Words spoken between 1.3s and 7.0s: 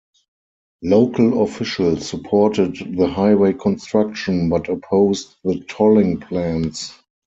officials supported the highway construction, but opposed the tolling plans.